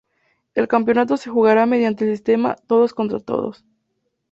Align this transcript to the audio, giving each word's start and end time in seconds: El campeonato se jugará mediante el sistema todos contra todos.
El 0.55 0.67
campeonato 0.67 1.15
se 1.15 1.29
jugará 1.29 1.67
mediante 1.67 2.05
el 2.05 2.11
sistema 2.17 2.55
todos 2.65 2.95
contra 2.95 3.19
todos. 3.19 3.63